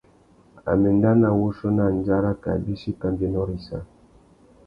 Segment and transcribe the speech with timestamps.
[0.71, 3.79] A mà enda nà wuchiô nà andjara kā bîchi kambiénô râ issa.